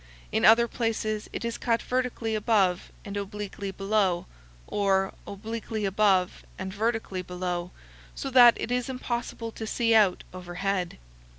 [0.31, 4.25] In other places it is cut vertically above and obliquely below,
[4.65, 7.69] or obliquely above and vertically below,
[8.15, 10.97] so that it is impossible to see out overhead.